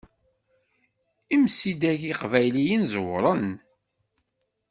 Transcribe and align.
Imsidag 1.35 2.01
iqbayliyen 2.11 2.83
ẓewren. 2.93 3.45